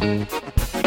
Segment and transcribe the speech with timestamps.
[0.00, 0.79] Música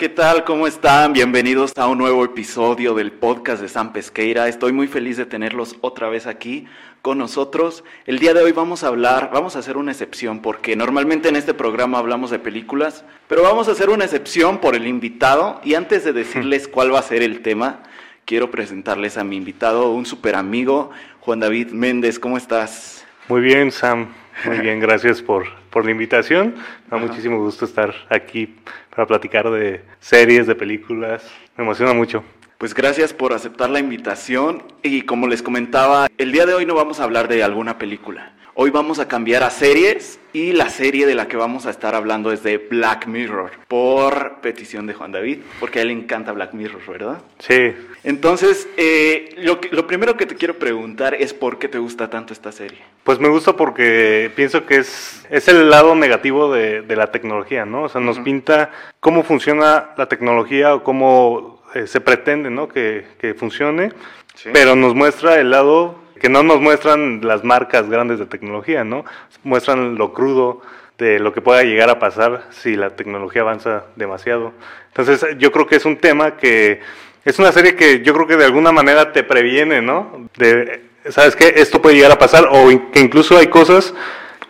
[0.00, 0.44] ¿qué tal?
[0.44, 1.12] ¿Cómo están?
[1.12, 4.48] Bienvenidos a un nuevo episodio del podcast de San Pesqueira.
[4.48, 6.66] Estoy muy feliz de tenerlos otra vez aquí
[7.02, 7.84] con nosotros.
[8.06, 11.36] El día de hoy vamos a hablar, vamos a hacer una excepción porque normalmente en
[11.36, 15.74] este programa hablamos de películas, pero vamos a hacer una excepción por el invitado y
[15.74, 17.82] antes de decirles cuál va a ser el tema,
[18.24, 22.18] quiero presentarles a mi invitado, un super amigo, Juan David Méndez.
[22.18, 23.04] ¿Cómo estás?
[23.28, 24.14] Muy bien, Sam.
[24.46, 26.54] Muy bien, gracias por, por la invitación.
[26.90, 28.54] Me da muchísimo gusto estar aquí
[28.94, 31.24] para platicar de series, de películas.
[31.56, 32.22] Me emociona mucho.
[32.58, 36.74] Pues gracias por aceptar la invitación y como les comentaba, el día de hoy no
[36.74, 38.34] vamos a hablar de alguna película.
[38.62, 41.94] Hoy vamos a cambiar a series y la serie de la que vamos a estar
[41.94, 46.32] hablando es de Black Mirror, por petición de Juan David, porque a él le encanta
[46.32, 47.22] Black Mirror, ¿verdad?
[47.38, 47.72] Sí.
[48.04, 52.52] Entonces, eh, lo, primero que te quiero preguntar es por qué te gusta tanto esta
[52.52, 52.76] serie.
[53.02, 57.64] Pues me gusta porque pienso que es, es el lado negativo de, de la tecnología,
[57.64, 57.84] ¿no?
[57.84, 62.68] O sea, nos pinta cómo funciona la tecnología o cómo eh, se pretende, ¿no?
[62.68, 63.94] Que, que funcione,
[64.34, 64.50] Sí.
[64.52, 69.04] pero nos muestra el lado que no nos muestran las marcas grandes de tecnología, ¿no?
[69.42, 70.60] Muestran lo crudo
[70.98, 74.52] de lo que pueda llegar a pasar si la tecnología avanza demasiado.
[74.88, 76.80] Entonces, yo creo que es un tema que
[77.24, 80.28] es una serie que yo creo que de alguna manera te previene, ¿no?
[80.36, 81.54] De, ¿sabes qué?
[81.56, 83.94] Esto puede llegar a pasar o que incluso hay cosas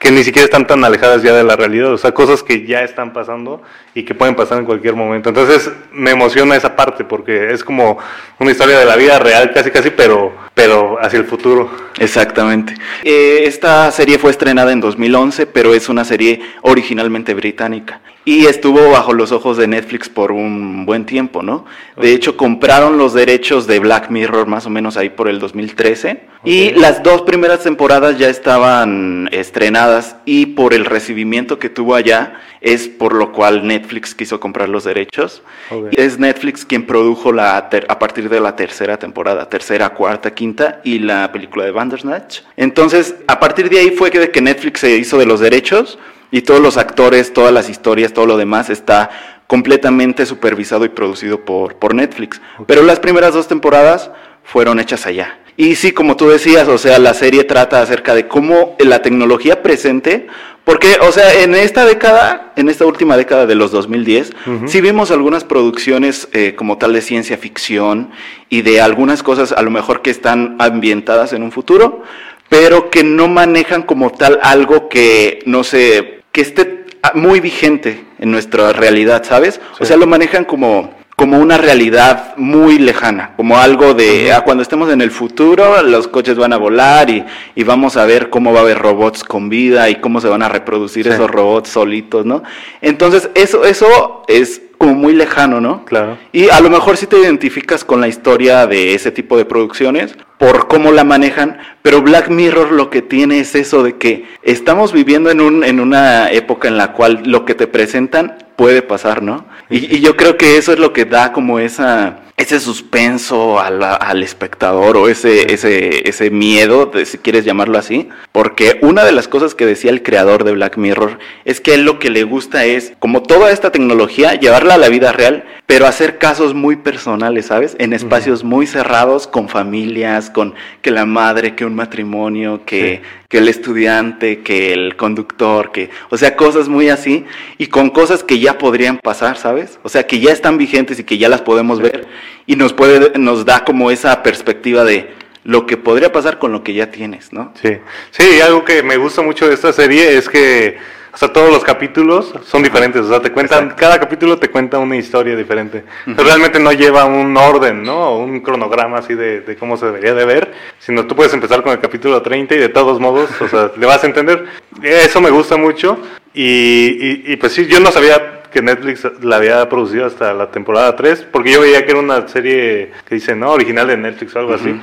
[0.01, 2.83] que ni siquiera están tan alejadas ya de la realidad, o sea, cosas que ya
[2.83, 3.62] están pasando
[3.95, 5.29] y que pueden pasar en cualquier momento.
[5.29, 7.98] Entonces, me emociona esa parte porque es como
[8.39, 11.71] una historia de la vida real casi casi, pero pero hacia el futuro.
[11.98, 12.75] Exactamente.
[13.03, 18.01] Eh, esta serie fue estrenada en 2011, pero es una serie originalmente británica.
[18.31, 21.64] Y estuvo bajo los ojos de Netflix por un buen tiempo, ¿no?
[22.00, 26.21] De hecho, compraron los derechos de Black Mirror más o menos ahí por el 2013.
[26.44, 32.41] Y las dos primeras temporadas ya estaban estrenadas y por el recibimiento que tuvo allá
[32.60, 35.43] es por lo cual Netflix quiso comprar los derechos.
[35.91, 40.33] Y es Netflix quien produjo la ter- a partir de la tercera temporada, tercera, cuarta,
[40.34, 42.43] quinta y la película de Bandersnatch.
[42.56, 45.99] Entonces, a partir de ahí fue que, de que Netflix se hizo de los derechos
[46.30, 49.10] y todos los actores, todas las historias, todo lo demás está
[49.46, 52.41] completamente supervisado y producido por, por Netflix.
[52.66, 54.10] Pero las primeras dos temporadas
[54.44, 55.38] fueron hechas allá.
[55.56, 59.62] Y sí, como tú decías, o sea, la serie trata acerca de cómo la tecnología
[59.62, 60.28] presente,
[60.64, 64.68] porque, o sea, en esta década, en esta última década de los 2010, Ujú.
[64.68, 68.10] sí vimos algunas producciones eh, como tal de ciencia ficción
[68.48, 72.04] y de algunas cosas a lo mejor que están ambientadas en un futuro,
[72.48, 78.30] pero que no manejan como tal algo que, no sé, que esté muy vigente en
[78.30, 79.60] nuestra realidad, ¿sabes?
[79.78, 84.62] O sea, lo manejan como como una realidad muy lejana, como algo de ah, cuando
[84.62, 87.22] estemos en el futuro, los coches van a volar y,
[87.54, 90.42] y vamos a ver cómo va a haber robots con vida y cómo se van
[90.42, 91.10] a reproducir Sí.
[91.10, 92.42] esos robots solitos, ¿no?
[92.80, 95.84] Entonces, eso, eso es como muy lejano, ¿no?
[95.84, 96.16] Claro.
[96.32, 100.16] Y a lo mejor sí te identificas con la historia de ese tipo de producciones
[100.38, 104.94] por cómo la manejan, pero Black Mirror lo que tiene es eso de que estamos
[104.94, 109.22] viviendo en, un, en una época en la cual lo que te presentan puede pasar,
[109.22, 109.44] ¿no?
[109.68, 113.83] Y, y yo creo que eso es lo que da como esa ese suspenso al,
[113.83, 119.12] al espectador o ese, ese, ese miedo, de, si quieres llamarlo así, porque una de
[119.12, 122.25] las cosas que decía el creador de Black Mirror es que él lo que le
[122.25, 126.77] gusta es, como toda esta tecnología, llevarla a la vida real, pero hacer casos muy
[126.77, 127.77] personales, ¿sabes?
[127.78, 133.38] En espacios muy cerrados, con familias, con que la madre, que un matrimonio, que, que
[133.38, 137.24] el estudiante, que el conductor, que, o sea, cosas muy así,
[137.58, 139.78] y con cosas que ya podrían pasar, ¿sabes?
[139.84, 141.84] O sea, que ya están vigentes y que ya las podemos Sí.
[141.84, 142.08] ver,
[142.46, 145.10] y nos puede, nos da como esa perspectiva de
[145.44, 147.54] lo que podría pasar con lo que ya tienes, ¿no?
[147.62, 147.78] Sí,
[148.10, 150.76] sí, algo que me gusta mucho de esta serie es que,
[151.20, 153.80] sea, todos los capítulos son diferentes, o sea, te cuentan, Exacto.
[153.80, 158.10] cada capítulo te cuenta una historia diferente, pero realmente no lleva un orden, ¿no?
[158.10, 161.62] O un cronograma así de, de cómo se debería de ver, sino tú puedes empezar
[161.62, 164.47] con el capítulo 30 y de todos modos, o sea, le vas a entender.
[164.83, 165.98] Eso me gusta mucho
[166.33, 170.50] y, y, y pues sí, yo no sabía que Netflix la había producido hasta la
[170.50, 174.34] temporada 3, porque yo veía que era una serie que dice, no, original de Netflix
[174.34, 174.74] o algo así.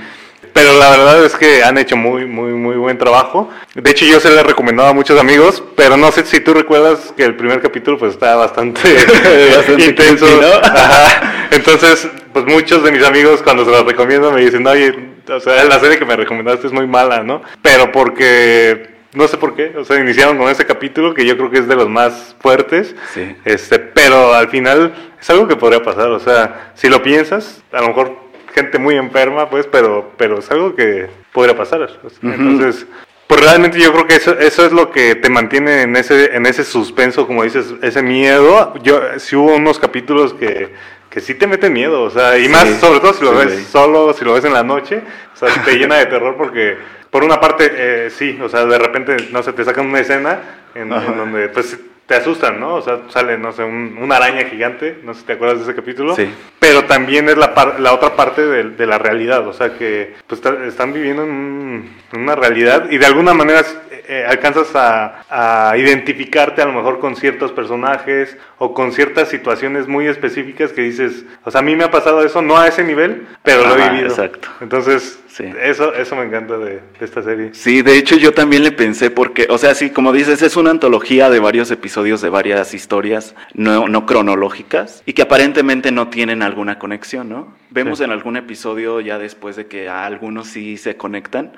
[0.53, 3.49] Pero la verdad es que han hecho muy, muy, muy buen trabajo.
[3.75, 6.53] De hecho, yo se le he recomendado a muchos amigos, pero no sé si tú
[6.53, 8.81] recuerdas que el primer capítulo pues estaba bastante,
[9.55, 10.25] Bastante intenso.
[10.25, 10.53] creepy, ¿no?
[10.63, 11.47] Ajá.
[11.51, 14.93] Entonces, pues muchos de mis amigos cuando se los recomiendo me dicen, oye,
[15.29, 17.41] o sea, la serie que me recomendaste es muy mala, ¿no?
[17.61, 21.49] Pero porque No sé por qué, o sea, iniciaron con ese capítulo que yo creo
[21.49, 22.93] que es de los más fuertes.
[23.13, 23.35] Sí.
[23.45, 27.81] Este, pero al final es algo que podría pasar, o sea, si lo piensas, a
[27.81, 28.15] lo mejor
[28.57, 31.87] gente muy enferma, pues, pero, pero es algo que podría pasar.
[32.23, 32.87] Entonces,
[33.27, 36.47] pues realmente yo creo que eso, eso es lo que te mantiene en ese, en
[36.47, 38.73] ese suspenso, como dices, ese miedo.
[38.81, 40.73] Yo, si hubo unos capítulos que,
[41.11, 44.11] que sí te meten miedo, o sea, y más sobre todo si lo ves solo,
[44.13, 45.03] si lo ves en la noche,
[45.35, 46.77] o sea, te llena de terror porque,
[47.11, 50.39] por una parte, eh, sí, o sea, de repente, no sé, te sacan una escena
[50.73, 51.77] en, en donde, pues,
[52.07, 52.75] te asustan, ¿no?
[52.75, 55.75] O sea, sale, no sé, una araña gigante, no sé si te acuerdas de ese
[55.75, 56.15] capítulo.
[56.15, 56.27] Sí.
[56.57, 60.93] Pero también es la, la otra parte de, la realidad, o sea, que pues, están
[60.93, 63.61] viviendo en, una realidad y de alguna manera
[64.07, 70.07] eh, alcanzas a, identificarte a lo mejor con ciertos personajes o con ciertas situaciones muy
[70.07, 73.27] específicas que dices, o sea, a mí me ha pasado eso, no a ese nivel,
[73.43, 74.07] pero lo he vivido.
[74.07, 74.47] Exacto.
[74.61, 77.49] Entonces, eso, eso me encanta de, esta serie.
[77.53, 80.71] Sí, de hecho yo también le pensé porque, o sea, sí, como dices, es una
[80.71, 86.41] antología de varios episodios de varias historias no, no cronológicas y que aparentemente no tienen
[86.41, 87.55] alguna conexión, ¿no?
[87.69, 91.53] Vemos en algún episodio ya después de que algunos sí se conectan,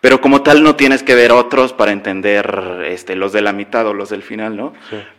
[0.00, 3.86] pero como tal no tienes que ver otros para entender este, los de la mitad
[3.86, 4.72] o los del final, ¿no?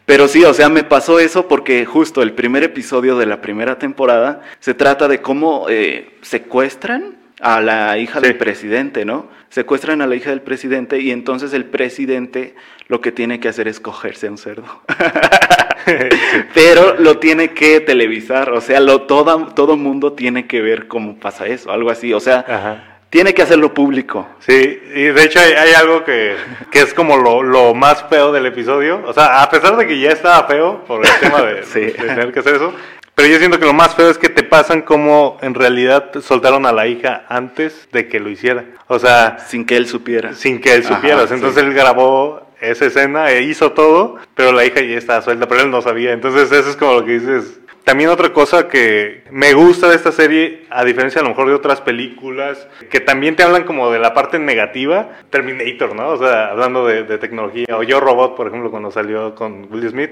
[0.06, 3.78] Pero sí, o sea, me pasó eso porque justo el primer episodio de la primera
[3.78, 9.27] temporada se trata de cómo eh, secuestran a la hija del presidente, ¿no?
[9.50, 12.56] Secuestran a la hija del presidente y entonces el presidente
[12.88, 14.81] lo que tiene que hacer es cogerse a un cerdo.
[16.53, 21.18] Pero lo tiene que televisar, o sea, lo, todo, todo mundo tiene que ver cómo
[21.18, 24.27] pasa eso, algo así, o sea, tiene que hacerlo público.
[24.39, 26.36] Sí, y de hecho hay, algo que,
[26.71, 30.00] que, es como lo, lo, más feo del episodio, o sea, a pesar de que
[30.00, 32.74] ya estaba feo por el tema de, de tener que hacer eso,
[33.19, 36.66] pero yo siento que lo más feo es que te pasan como en realidad soltaron
[36.66, 38.63] a la hija antes de que lo hiciera.
[38.88, 39.39] O sea...
[39.45, 40.31] Sin que él supiera.
[40.31, 41.24] Sin que él supiera.
[41.24, 45.63] Entonces él grabó esa escena e hizo todo, pero la hija ya estaba suelta, pero
[45.63, 46.13] él no sabía.
[46.13, 50.12] Entonces eso es como lo que dices, también otra cosa que me gusta de esta
[50.12, 53.97] serie, a diferencia a lo mejor de otras películas, que también te hablan como de
[53.97, 56.09] la parte negativa, Terminator, ¿no?
[56.09, 60.12] O sea, hablando de, tecnología, o Yo Robot, por ejemplo, cuando salió con Will Smith,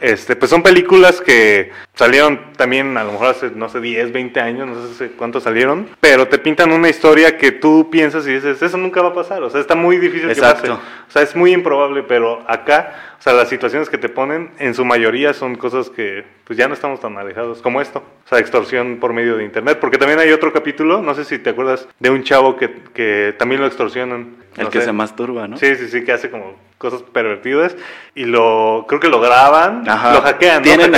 [0.00, 4.40] este, pues son películas que salieron también a lo mejor hace, no sé, 10, 20
[4.40, 8.60] años, no sé cuántos salieron, pero te pintan una historia que tú piensas y dices,
[8.60, 10.72] eso nunca va a pasar, o sea, está muy difícil que pase.
[11.08, 14.74] O sea, es muy improbable, pero acá o sea, las situaciones que te ponen en
[14.74, 18.00] su mayoría son cosas que pues ya no estamos tan alejados como esto.
[18.24, 19.78] O sea, extorsión por medio de internet.
[19.80, 23.34] Porque también hay otro capítulo, no sé si te acuerdas, de un chavo que, que
[23.38, 24.36] también lo extorsionan.
[24.56, 25.56] El que se masturba, ¿no?
[25.56, 27.74] Sí, sí, sí, que hace como cosas pervertidas
[28.14, 30.92] y lo creo que lo graban, lo hackean, tienen,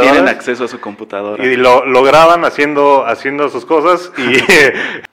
[0.00, 1.44] tienen acceso a su computadora.
[1.44, 4.36] Y lo, lo graban haciendo haciendo sus cosas y,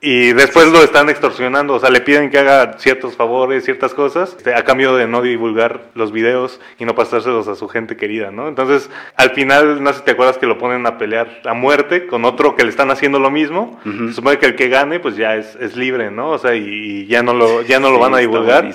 [0.00, 4.34] y después lo están extorsionando, o sea, le piden que haga ciertos favores, ciertas cosas,
[4.36, 8.30] este, a cambio de no divulgar los videos y no pasárselos a su gente querida,
[8.30, 8.48] ¿no?
[8.48, 12.06] Entonces, al final, no sé si te acuerdas que lo ponen a pelear a muerte
[12.06, 15.16] con otro que le están haciendo lo mismo, se supone que el que gane, pues
[15.16, 16.30] ya es, es libre, ¿no?
[16.30, 18.70] O sea, y, ya no lo, ya no lo van a divulgar.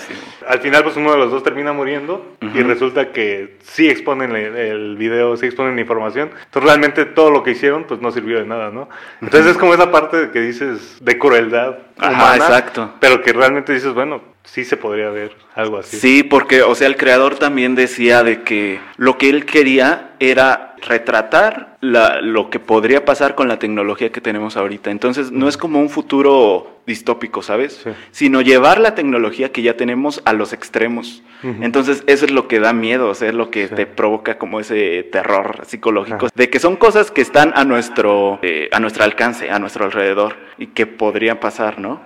[0.47, 4.97] Al final, pues uno de los dos termina muriendo y resulta que sí exponen el,
[4.97, 6.29] video, sí exponen la información.
[6.45, 8.89] Entonces realmente todo lo que hicieron pues no sirvió de nada, ¿no?
[9.21, 12.93] Entonces es como esa parte que dices de crueldad humana, exacto.
[12.99, 15.97] pero que realmente dices, bueno, sí se podría ver algo así.
[15.97, 20.75] Sí, porque, o sea, el creador también decía de que lo que él quería era
[20.81, 24.91] retratar la, lo que podría pasar con la tecnología que tenemos ahorita.
[24.91, 27.85] Entonces, no es como un futuro distópico, ¿sabes?
[28.11, 31.21] Sino llevar la tecnología que ya tenemos a los extremos.
[31.41, 34.59] Entonces, eso es lo que da miedo, o sea, es lo que te provoca como
[34.59, 39.49] ese terror psicológico, de que son cosas que están a nuestro, eh, a nuestro alcance,
[39.49, 42.01] a nuestro alrededor, y que podrían pasar, ¿no?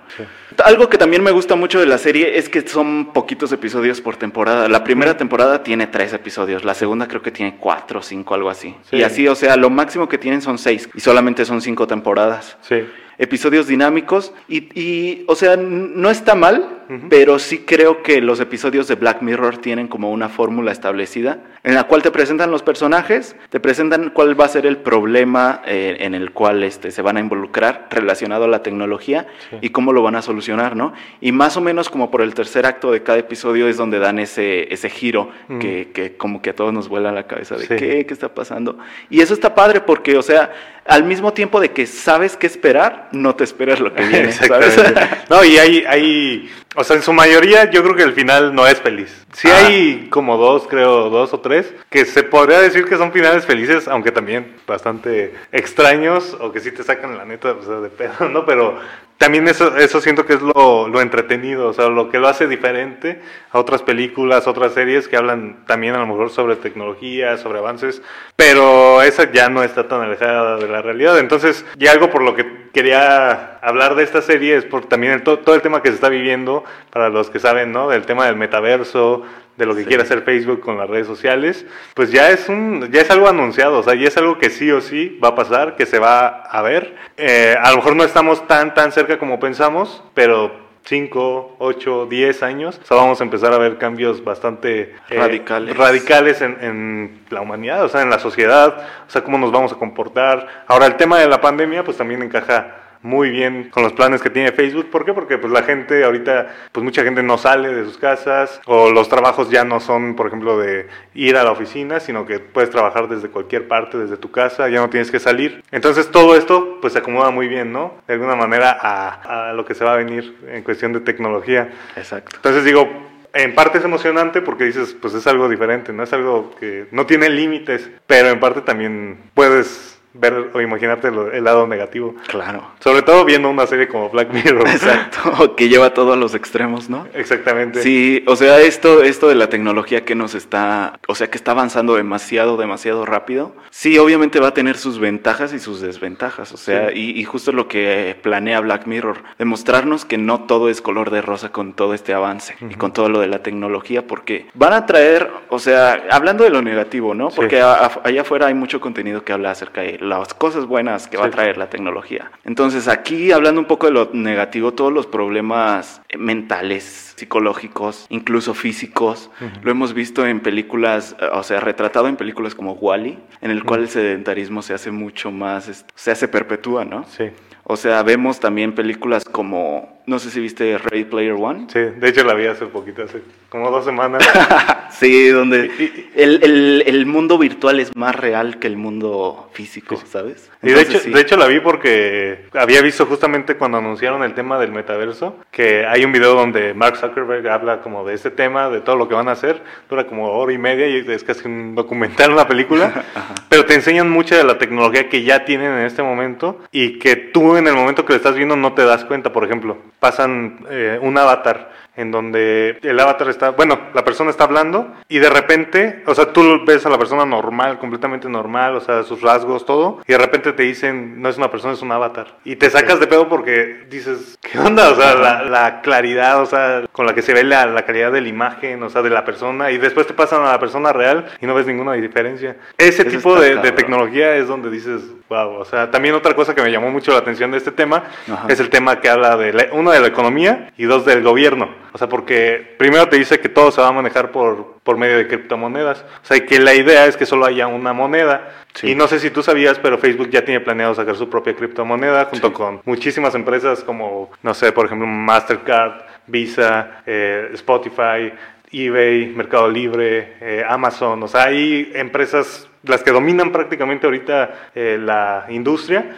[0.63, 4.16] Algo que también me gusta mucho de la serie es que son poquitos episodios por
[4.16, 4.68] temporada.
[4.70, 8.50] La primera temporada tiene tres episodios, la segunda creo que tiene cuatro o cinco, algo
[8.50, 8.76] así.
[8.92, 12.58] Y así, o sea, lo máximo que tienen son seis, y solamente son cinco temporadas.
[12.62, 12.84] Sí
[13.18, 18.88] episodios dinámicos y, y, o sea, no está mal, pero sí creo que los episodios
[18.88, 23.38] de Black Mirror tienen como una fórmula establecida en la cual te presentan los personajes,
[23.50, 27.16] te presentan cuál va a ser el problema eh, en el cual este, se van
[27.16, 29.28] a involucrar relacionado a la tecnología
[29.62, 30.94] y cómo lo van a solucionar, ¿no?
[31.22, 34.20] Y más o menos como por el tercer acto de cada episodio es donde dan
[34.20, 35.30] ese, ese giro
[35.62, 38.06] que, que, como que a todos nos vuela la cabeza de ¿qué?
[38.06, 38.78] ¿qué está pasando?
[39.10, 40.52] Y eso está padre porque, o sea,
[40.86, 44.78] al mismo tiempo de que sabes qué esperar, no te esperas lo que viene, ¿sabes?
[45.30, 48.68] no, y hay, hay, o sea, en su mayoría yo creo que el final no
[48.68, 49.25] es feliz.
[49.34, 53.46] Sí hay como dos, creo, dos o tres, que se podría decir que son finales
[53.46, 57.89] felices, aunque también bastante extraños, o que sí te sacan la neta o sea, de
[57.89, 58.46] pedo, ¿no?
[58.46, 58.80] Pero
[59.24, 63.22] también eso, eso siento que es lo, entretenido, o sea, lo que lo hace diferente
[63.51, 68.01] a otras películas, otras series que hablan también a lo mejor sobre tecnología, sobre avances,
[68.36, 71.20] pero esa ya no está tan alejada de la realidad.
[71.20, 75.24] Entonces, y algo por lo que quería hablar de esta serie es por también el,
[75.24, 77.88] todo el tema que se está viviendo, para los que saben, ¿no?
[77.88, 79.24] Del tema del metaverso,
[79.57, 83.01] de lo que quiere hacer Facebook con las redes sociales, pues ya es un, ya
[83.01, 85.75] es algo anunciado, o sea, ya es algo que sí o sí va a pasar,
[85.75, 86.95] que se va a ver.
[87.17, 92.43] Eh, a lo mejor no estamos tan tan cerca como pensamos, pero 5, 8, 10
[92.43, 97.19] años, o sea, vamos a empezar a ver cambios bastante eh, radicales, radicales en, en,
[97.29, 100.65] la humanidad, o sea, en la sociedad, o sea, cómo nos vamos a comportar.
[100.67, 104.29] Ahora, el tema de la pandemia, pues también encaja muy bien con los planes que
[104.29, 104.89] tiene Facebook.
[104.89, 105.13] ¿Por qué?
[105.13, 109.10] Porque pues la gente ahorita, pues mucha gente no sale de sus casas o los
[109.10, 113.07] trabajos ya no son, por ejemplo, de ir a la oficina, sino que puedes trabajar
[113.07, 115.63] desde cualquier parte, desde tu casa, ya no tienes que salir.
[115.72, 117.95] Entonces todo esto pues se acomoda muy bien, ¿no?
[118.07, 121.69] De alguna manera a, a lo que se va a venir en cuestión de tecnología.
[121.95, 122.38] Exacto.
[122.38, 122.89] Entonces digo,
[123.33, 127.05] en parte es emocionante porque dices, pues es algo diferente, no es algo que no
[127.05, 132.15] tiene límites, pero en parte también puedes ver o imaginarte el lado negativo.
[132.27, 132.72] Claro.
[132.79, 134.67] Sobre todo viendo una serie como Black Mirror.
[134.67, 137.08] Exacto, que lleva todo a los extremos, ¿no?
[137.13, 137.82] Exactamente.
[137.82, 141.51] Sí, o sea, esto, esto de la tecnología que nos está, o sea, que está
[141.51, 146.58] avanzando demasiado, demasiado rápido, sí, obviamente va a tener sus ventajas y sus desventajas, o
[146.58, 151.22] sea, y, justo lo que planea Black Mirror, demostrarnos que no todo es color de
[151.22, 154.86] rosa con todo este avance y con todo lo de la tecnología, porque van a
[154.86, 157.29] traer, o sea, hablando de lo negativo, ¿no?
[157.29, 161.25] Porque allá afuera hay mucho contenido que habla acerca de las cosas buenas que va
[161.25, 162.31] a traer la tecnología.
[162.43, 169.29] Entonces aquí hablando un poco de lo negativo, todos los problemas mentales, psicológicos, incluso físicos,
[169.62, 173.63] lo hemos visto en películas, eh, o sea, retratado en películas como Wally, en el
[173.63, 177.05] cual el sedentarismo se hace mucho más, se hace perpetúa, ¿no?
[177.05, 177.25] Sí.
[177.63, 181.67] O sea, vemos también películas como, no sé si viste Ready Player One.
[181.72, 184.24] Sí, de hecho la vi hace poquito, hace como dos semanas.
[184.91, 185.72] sí, donde
[186.15, 190.50] el, el, el, mundo virtual es más real que el mundo físico, ¿sabes?
[190.62, 194.60] y de hecho, de hecho la vi porque había visto justamente cuando anunciaron el tema
[194.60, 198.81] del metaverso, que hay un video donde Mark Zuckerberg habla como de ese tema, de
[198.81, 201.75] todo lo que van a hacer, dura como hora y media y es casi un
[201.75, 203.05] documental, una película,
[203.50, 207.15] pero te enseñan mucha de la tecnología que ya tienen en este momento y que
[207.15, 210.60] tú en el momento que lo estás viendo no te das cuenta, por ejemplo, pasan
[210.67, 215.30] eh, un avatar en donde el avatar está, bueno, la persona está hablando y de
[215.30, 219.66] repente, o sea, tú ves a la persona normal, completamente normal, o sea, sus rasgos,
[219.66, 222.38] todo, y de repente te dicen, no es una persona, es un avatar.
[222.44, 224.90] Y te sacas de pedo porque dices, ¿qué onda?
[224.92, 228.22] O sea, la, claridad, o sea, con la que se ve la, la, calidad de
[228.22, 231.26] la imagen, o sea, de la persona, y después te pasan a la persona real
[231.42, 232.56] y no ves ninguna diferencia.
[232.78, 236.62] Ese tipo de, de, tecnología es donde dices, wow, o sea, también otra cosa que
[236.62, 238.04] me llamó mucho la atención de este tema
[238.48, 241.83] es el tema que habla de, uno, de la economía y dos, del gobierno.
[241.94, 245.18] O sea, porque primero te dice que todo se va a manejar por, por medio
[245.18, 246.02] de criptomonedas.
[246.02, 248.52] O sea, que la idea es que solo haya una moneda.
[248.82, 252.26] Y no sé si tú sabías, pero Facebook ya tiene planeado sacar su propia criptomoneda
[252.26, 258.34] junto con muchísimas empresas como, no sé, por ejemplo, Mastercard, Visa, eh, Spotify,
[258.72, 261.22] eBay, Mercado Libre, eh, Amazon.
[261.22, 266.16] O sea, hay empresas las que dominan prácticamente ahorita eh, la industria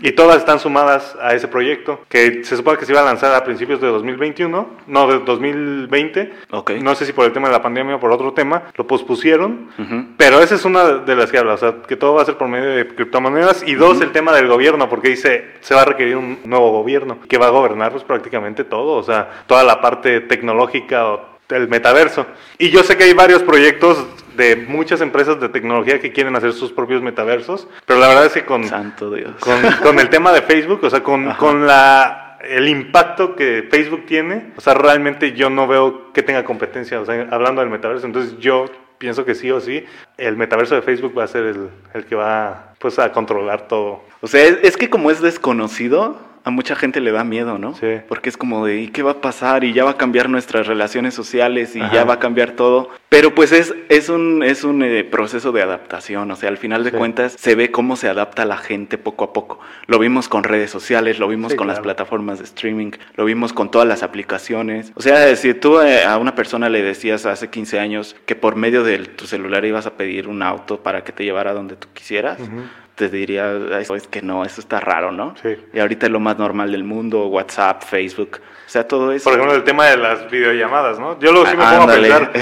[0.00, 3.34] y todas están sumadas a ese proyecto que se supone que se iba a lanzar
[3.34, 6.32] a principios de 2021, no, de 2020.
[6.50, 6.80] Okay.
[6.80, 9.68] No sé si por el tema de la pandemia o por otro tema, lo pospusieron,
[10.16, 12.36] pero esa es una de las que habla, o sea, que todo va a ser
[12.36, 15.86] por medio de criptomonedas y dos, el tema del gobierno, porque dice, se va a
[15.86, 19.80] requerir un nuevo gobierno que va a gobernar pues prácticamente todo, o sea, toda la
[19.80, 22.26] parte tecnológica o el metaverso.
[22.58, 26.52] Y yo sé que hay varios proyectos de muchas empresas de tecnología que quieren hacer
[26.52, 29.34] sus propios metaversos, pero la verdad es que con, Santo Dios.
[29.82, 34.52] con, el tema de Facebook, o sea, con, con la, el impacto que Facebook tiene,
[34.56, 38.38] o sea, realmente yo no veo que tenga competencia, o sea, hablando del metaverso, entonces
[38.38, 38.66] yo
[38.98, 39.84] pienso que sí o sí,
[40.16, 44.02] el metaverso de Facebook va a ser el, el que va pues a controlar todo.
[44.20, 47.74] O sea, es que como es desconocido, a mucha gente le da miedo, ¿no?
[47.74, 48.00] Sí.
[48.06, 49.64] Porque es como de, ¿y qué va a pasar?
[49.64, 52.90] Y ya va a cambiar nuestras relaciones sociales y ya va a cambiar todo.
[53.08, 56.84] Pero pues es, es un, es un eh, proceso de adaptación, o sea, al final
[56.84, 59.58] de cuentas se ve cómo se adapta la gente poco a poco.
[59.86, 63.70] Lo vimos con redes sociales, lo vimos con las plataformas de streaming, lo vimos con
[63.70, 64.92] todas las aplicaciones.
[64.96, 68.56] O sea, si tú eh, a una persona le decías hace 15 años que por
[68.56, 71.88] medio de tu celular ibas a pedir un auto para que te llevara donde tú
[71.94, 72.38] quisieras,
[72.94, 75.34] te diría, eso es que no, eso está raro, ¿no?
[75.42, 75.56] Sí.
[75.72, 78.40] Y ahorita es lo más normal del mundo, WhatsApp, Facebook,
[78.74, 79.24] sea, todo eso.
[79.24, 81.18] Por ejemplo, el tema de las videollamadas, ¿no?
[81.20, 82.32] Yo lo sí me pongo a pensar,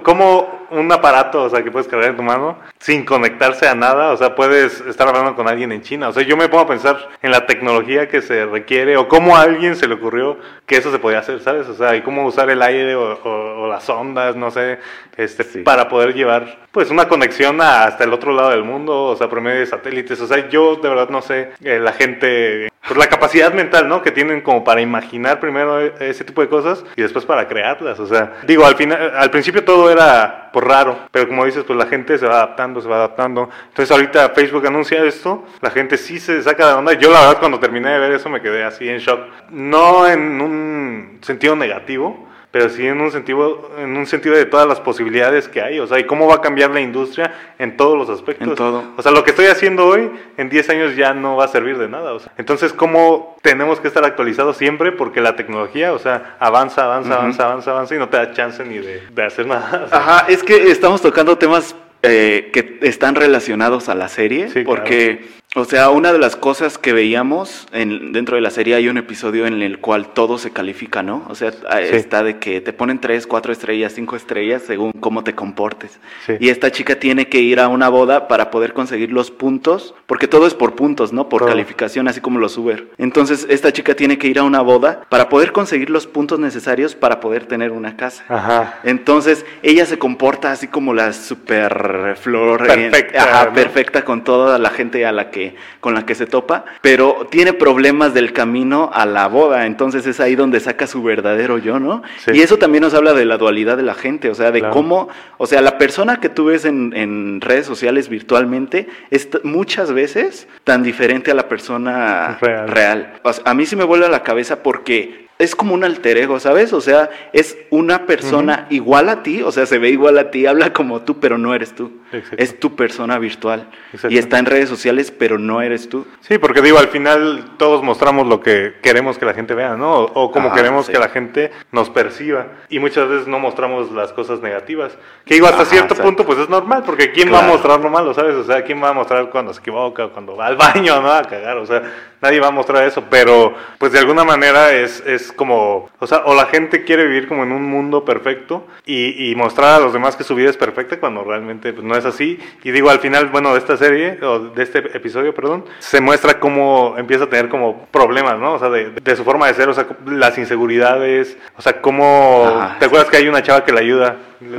[0.02, 4.12] ¿cómo, un aparato, o sea, que puedes cargar en tu mano sin conectarse a nada,
[4.12, 6.08] o sea, puedes estar hablando con alguien en China.
[6.08, 9.36] O sea, yo me pongo a pensar en la tecnología que se requiere o cómo
[9.36, 11.68] a alguien se le ocurrió que eso se podía hacer, ¿sabes?
[11.68, 14.78] O sea, y cómo usar el aire o, las ondas, no sé,
[15.16, 19.28] este, para poder llevar pues una conexión hasta el otro lado del mundo, o sea,
[19.28, 20.20] por medio de satélites.
[20.20, 24.02] O sea, yo de verdad no sé, eh, la gente pues la capacidad mental, ¿no?
[24.02, 27.98] Que tienen como para imaginar primero e, ese tipo de cosas y después para crearlas.
[28.00, 31.78] O sea, digo, al final, al principio todo era por raro, pero como dices, pues
[31.78, 33.48] la gente se va adaptando, se va adaptando.
[33.68, 36.92] Entonces ahorita Facebook anuncia esto, la gente sí se saca de onda.
[36.94, 39.20] Yo la verdad cuando terminé de ver eso me quedé así en shock.
[39.50, 44.68] No en un sentido negativo, pero sí en un sentido en un sentido de todas
[44.68, 47.98] las posibilidades que hay, o sea, y cómo va a cambiar la industria en todos
[47.98, 48.46] los aspectos.
[48.46, 48.84] En todo.
[48.96, 51.78] O sea, lo que estoy haciendo hoy en 10 años ya no va a servir
[51.78, 52.32] de nada, o sea.
[52.36, 57.44] Entonces, ¿cómo tenemos que estar actualizados siempre porque la tecnología, o sea, avanza, avanza, avanza,
[57.46, 59.88] avanza, avanza y no te da chance ni de, de hacer nada.
[59.90, 65.64] Ajá, es que estamos tocando temas eh, que están relacionados a la serie, porque o
[65.64, 69.46] sea, una de las cosas que veíamos en, dentro de la serie hay un episodio
[69.46, 71.26] en el cual todo se califica, ¿no?
[71.28, 75.34] O sea, está de que te ponen tres, cuatro estrellas, cinco estrellas según cómo te
[75.34, 76.00] comportes.
[76.40, 80.26] Y esta chica tiene que ir a una boda para poder conseguir los puntos, porque
[80.26, 81.28] todo es por puntos, ¿no?
[81.28, 82.88] Por calificación, así como los Uber.
[82.96, 86.94] Entonces, esta chica tiene que ir a una boda para poder conseguir los puntos necesarios
[86.94, 88.24] para poder tener una casa.
[88.28, 88.80] Ajá.
[88.84, 92.66] Entonces, ella se comporta así como la super flor.
[92.66, 93.22] Perfecta.
[93.22, 95.41] Ajá, perfecta con toda la gente a la que
[95.80, 100.20] con la que se topa, pero tiene problemas del camino a la boda, entonces es
[100.20, 102.02] ahí donde saca su verdadero yo, ¿no?
[102.32, 105.08] Y eso también nos habla de la dualidad de la gente, o sea, de cómo,
[105.38, 110.48] o sea, la persona que tú ves en, en redes sociales virtualmente es muchas veces
[110.64, 113.20] tan diferente a la persona real.
[113.44, 116.72] a mí sí me vuelve a la cabeza porque es como un alter ego, ¿sabes?
[116.72, 120.46] O sea, es una persona igual a ti, o sea, se ve igual a ti,
[120.46, 122.01] habla como tú, pero no eres tú.
[122.36, 123.68] Es tu persona virtual.
[124.08, 126.06] Y está en redes sociales, pero no eres tú.
[126.20, 129.92] Sí, porque digo, al final todos mostramos lo que queremos que la gente vea, ¿no?
[130.02, 132.48] O, como queremos que la gente nos perciba.
[132.68, 134.96] Y muchas veces no mostramos las cosas negativas.
[135.24, 138.14] Que digo, hasta cierto punto, pues es normal, porque ¿quién va a mostrar lo malo,
[138.14, 138.34] ¿sabes?
[138.34, 141.12] O sea, ¿quién va a mostrar cuando se equivoca, cuando va al baño, ¿no?
[141.12, 141.82] A cagar, o sea,
[142.20, 146.22] nadie va a mostrar eso, pero pues de alguna manera es, es como, o sea,
[146.24, 150.14] o la gente quiere vivir como en un mundo perfecto y, mostrar a los demás
[150.14, 152.38] que su vida es perfecta cuando realmente pues, no es así.
[152.62, 156.38] Y digo, al final, bueno, de esta serie, o de este episodio, perdón, se muestra
[156.40, 158.54] cómo empieza a tener como problemas, ¿no?
[158.54, 162.74] O sea, de, su forma de ser, o sea, las inseguridades, o sea, cómo...
[162.78, 164.16] ¿Te acuerdas que hay una chava que la ayuda?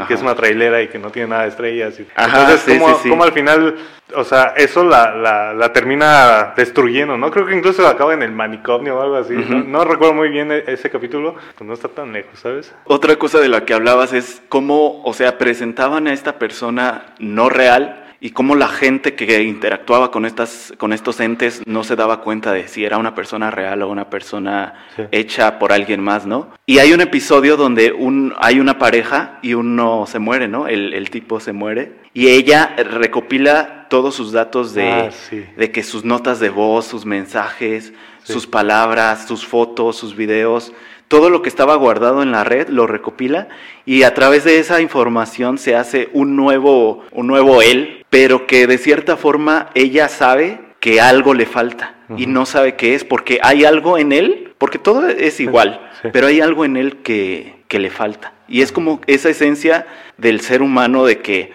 [0.08, 2.00] Que es una trailera y que no tiene nada de estrellas.
[2.00, 3.76] Y, entonces, ¿cómo, al final,
[4.16, 7.32] o sea, eso la, la, termina destruyendo, ¿no?
[7.32, 9.34] Creo que incluso acaba en el manicomio o algo así.
[9.34, 9.84] ¿no?
[9.86, 12.74] recuerdo muy bien e, ese capítulo, pues no está tan lejos, ¿sabes?
[12.86, 17.50] Otra cosa de la que hablabas es cómo, o sea, presentaban a esta persona no
[17.50, 22.22] real y cómo la gente que interactuaba con, estas, con estos entes no se daba
[22.22, 24.76] cuenta de si era una persona real o una persona
[25.12, 26.48] hecha por alguien más, ¿no?
[26.66, 30.70] Y hay un episodio donde un, hay una pareja y uno se muere, ¿no?
[30.70, 35.10] El, tipo se muere y ella recopila todos sus datos de, ah,
[35.58, 37.92] de que sus notas de voz, sus mensajes,
[38.24, 40.72] sus palabras, sus fotos, sus videos,
[41.14, 43.48] todo lo que estaba guardado en la red lo recopila
[43.86, 48.66] y a través de esa información se hace un nuevo, un nuevo él, pero que
[48.66, 53.38] de cierta forma ella sabe que algo le falta y no sabe qué es, porque
[53.44, 57.78] hay algo en él, porque todo es igual, pero hay algo en él que, que
[57.78, 58.34] le falta.
[58.48, 59.86] Y es como esa esencia
[60.18, 61.52] del ser humano de que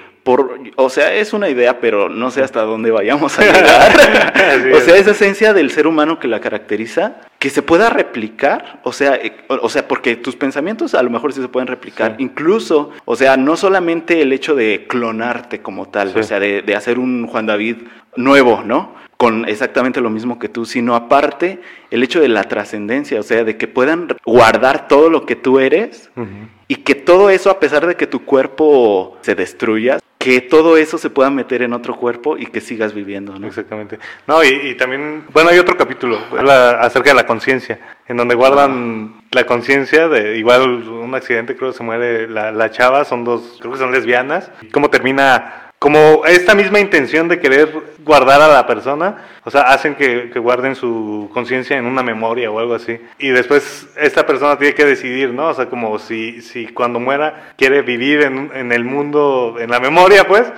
[0.77, 4.73] o sea, es una idea, pero no sé hasta dónde vayamos a llegar.
[4.75, 8.93] o sea, esa esencia del ser humano que la caracteriza, que se pueda replicar, o
[8.93, 12.91] sea, eh, o, sea, porque tus pensamientos a lo mejor sí se pueden replicar, incluso,
[13.05, 17.27] o sea, no solamente el hecho de clonarte como tal, o sea, de, hacer un
[17.27, 17.77] Juan David
[18.17, 18.95] nuevo, ¿no?
[19.17, 23.45] Con exactamente lo mismo que tú, sino aparte el hecho de la trascendencia, o sea,
[23.45, 26.11] de que puedan guardar todo lo que tú eres
[26.69, 29.99] y que todo eso, a pesar de que tu cuerpo se destruya,
[30.29, 33.47] que todo eso se pueda meter en otro cuerpo y que sigas viviendo, ¿no?
[33.47, 33.99] Exactamente.
[34.27, 39.23] No, y, también, bueno, hay otro capítulo, habla acerca de la conciencia, en donde guardan
[39.31, 43.57] la conciencia de, igual un accidente, creo que se muere la, la, chava, son dos,
[43.59, 48.67] creo que son lesbianas, cómo termina como esta misma intención de querer guardar a la
[48.67, 52.99] persona, o sea, hacen que, guarden su conciencia en una memoria o algo así.
[53.19, 55.49] Y después esta persona tiene que decidir, ¿no?
[55.49, 59.79] O sea, como si, si cuando muera quiere vivir en, en el mundo, en la
[59.79, 60.53] memoria, pues,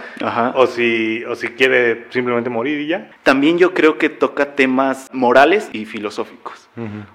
[0.55, 3.11] O, si, o si quiere simplemente morir y ya.
[3.23, 6.69] También yo creo que toca temas morales y filosóficos.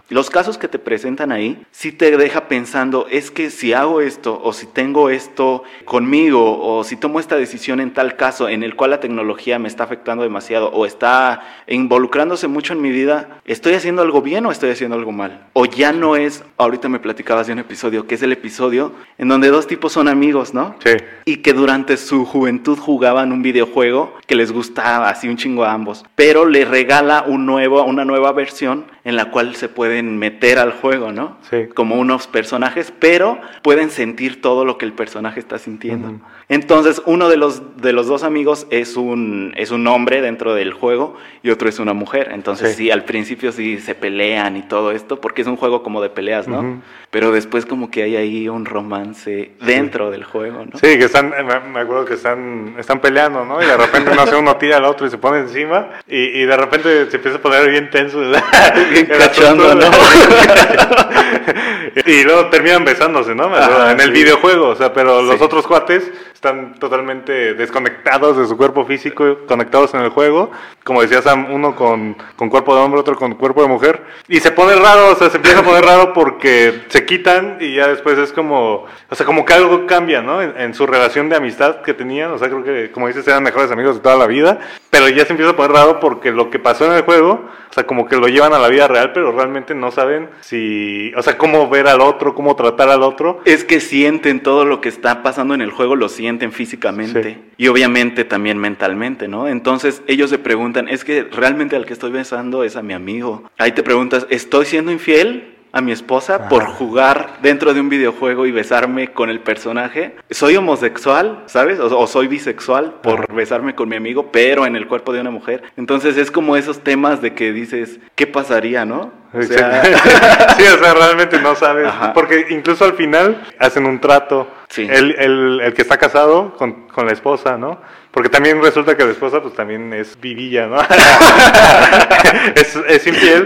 [0.09, 4.39] Los casos que te presentan ahí, sí te deja pensando, es que si hago esto,
[4.43, 8.75] o si tengo esto conmigo, o si tomo esta decisión en tal caso en el
[8.75, 13.73] cual la tecnología me está afectando demasiado, o está involucrándose mucho en mi vida, ¿estoy
[13.73, 15.47] haciendo algo bien o estoy haciendo algo mal?
[15.53, 19.27] O ya no es, ahorita me platicabas de un episodio, que es el episodio en
[19.27, 20.75] donde dos tipos son amigos, ¿no?
[20.83, 20.91] Sí.
[21.25, 25.73] Y que durante su juventud jugaban un videojuego que les gustaba así un chingo a
[25.73, 30.59] ambos, pero le regala un nuevo, una nueva versión en la cual se pueden meter
[30.59, 31.37] al juego, ¿no?
[31.49, 31.67] Sí.
[31.73, 36.19] Como unos personajes, pero pueden sentir todo lo que el personaje está sintiendo.
[36.49, 40.73] Entonces, uno de los, de los dos amigos es un, es un hombre dentro del
[40.73, 42.31] juego y otro es una mujer.
[42.33, 46.01] Entonces, sí, al principio sí se pelean y todo esto, porque es un juego como
[46.01, 46.81] de peleas, ¿no?
[47.11, 50.77] Pero después como que hay ahí un romance dentro del juego, ¿no?
[50.77, 53.61] Sí, que están, me acuerdo que están, están peleando, ¿no?
[53.61, 56.45] Y de repente uno hace uno tira al otro y se pone encima y, y
[56.45, 58.19] de repente se empieza a poner bien tenso.
[58.19, 58.35] ¿no?
[62.05, 63.51] y luego terminan besándose, ¿no?
[63.89, 68.85] en el videojuego, o sea, pero los otros cuates están totalmente desconectados de su cuerpo
[68.85, 70.51] físico, conectados en el juego.
[70.83, 74.03] Como decía Sam, uno con, con cuerpo de hombre, otro con cuerpo de mujer.
[74.27, 77.75] Y se pone raro, o sea, se empieza a poner raro porque se quitan y
[77.75, 80.41] ya después es como, o sea, como que algo cambia, ¿no?
[80.41, 83.43] En, en su relación de amistad que tenían, o sea, creo que, como dices, eran
[83.43, 84.59] mejores amigos de toda la vida,
[84.89, 87.73] pero ya se empieza a poner raro porque lo que pasó en el juego, o
[87.73, 91.21] sea, como que lo llevan a la vida real, pero realmente no saben si, o
[91.21, 93.41] sea, cómo ver al otro, cómo tratar al otro.
[93.45, 97.67] Es que sienten todo lo que está pasando en el juego, lo sienten físicamente y
[97.67, 99.47] obviamente también mentalmente, ¿no?
[99.47, 103.49] Entonces ellos se preguntan, es que realmente al que estoy besando es a mi amigo.
[103.57, 105.54] Ahí te preguntas, ¿estoy siendo infiel?
[105.75, 110.15] A mi esposa por jugar dentro de un videojuego y besarme con el personaje.
[110.29, 111.79] Soy homosexual, ¿sabes?
[111.81, 115.63] O, soy bisexual por besarme con mi amigo, pero en el cuerpo de una mujer.
[115.75, 119.11] Entonces es como esos temas de que dices, ¿qué pasaría, no?
[119.33, 119.83] O sea...
[120.57, 121.91] sí, o sea, realmente no sabes.
[122.13, 124.47] Porque incluso al final hacen un trato.
[124.69, 124.87] Sí.
[124.89, 127.81] El, el, el, que está casado con, con la esposa, ¿no?
[128.15, 130.77] Porque también resulta que la esposa pues también es vivilla, ¿no?
[132.55, 133.45] es, es infiel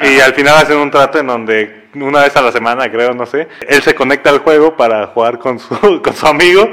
[0.00, 3.26] y al final hacen un trato en donde una vez a la semana, creo, no
[3.26, 3.46] sé.
[3.68, 6.66] Él se conecta al juego para jugar con su, con su amigo